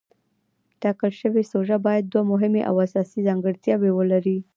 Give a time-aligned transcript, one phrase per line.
[0.81, 4.37] ټاکل شوې سوژه باید دوه مهمې او اساسي ځانګړتیاوې ولري.